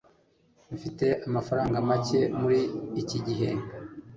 [0.75, 2.59] mfite amafaranga make muri
[3.01, 3.49] iki gihe